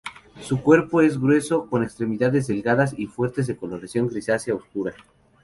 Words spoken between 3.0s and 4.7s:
fuertes de coloración grisácea